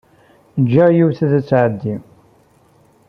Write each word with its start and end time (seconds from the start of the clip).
Jjiɣ 0.61 0.89
yiwet 0.95 1.19
ad 1.25 1.33
tɛeddi. 1.49 1.95